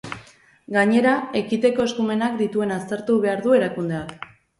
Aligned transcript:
Gainera, 0.77 1.11
ekiteko 1.41 1.85
eskumenak 1.89 2.39
dituen 2.39 2.73
aztertu 2.77 3.19
behar 3.27 3.45
du 3.45 3.55
erakundeak. 3.59 4.17